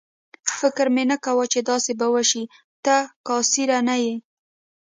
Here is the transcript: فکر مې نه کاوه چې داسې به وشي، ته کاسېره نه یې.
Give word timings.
فکر 0.59 0.85
مې 0.93 1.03
نه 1.11 1.17
کاوه 1.23 1.45
چې 1.53 1.59
داسې 1.69 1.91
به 1.99 2.07
وشي، 2.13 2.43
ته 2.85 2.95
کاسېره 3.27 3.79
نه 3.87 3.95
یې. 4.03 4.15